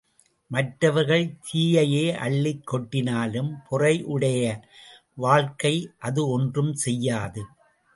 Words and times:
மற்றவர்கள் 0.51 1.25
தீயையே 1.47 2.05
அள்ளிக் 2.19 2.65
கொட்டினாலும் 2.67 3.51
பொறையுடைய 3.69 4.43
வாழ்க்கையை 5.17 5.79
அது 5.99 6.21
ஒன்றும் 6.29 6.73
செய்யாது! 6.83 7.43